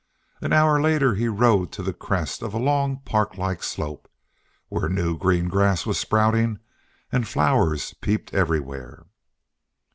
[0.41, 4.09] An hour later he rode to the crest of a long parklike slope,
[4.67, 6.57] where new green grass was sprouting
[7.11, 9.05] and flowers peeped everywhere.